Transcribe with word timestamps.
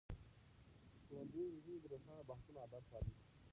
ښوونځی 1.05 1.43
نجونې 1.53 1.75
د 1.81 1.85
روښانه 1.93 2.23
بحثونو 2.29 2.57
عادت 2.63 2.83
پالي. 2.91 3.13